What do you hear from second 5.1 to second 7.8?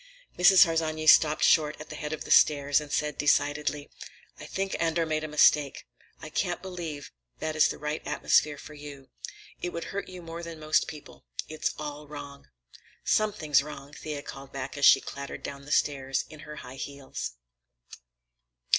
a mistake. I can't believe that is the